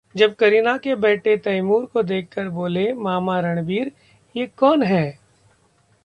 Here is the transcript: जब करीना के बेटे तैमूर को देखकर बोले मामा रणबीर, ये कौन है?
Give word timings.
जब 0.15 0.35
करीना 0.35 0.77
के 0.77 0.95
बेटे 0.95 1.37
तैमूर 1.37 1.85
को 1.85 2.03
देखकर 2.03 2.49
बोले 2.49 2.93
मामा 2.93 3.39
रणबीर, 3.39 3.91
ये 4.35 4.47
कौन 4.57 4.83
है? 4.83 5.19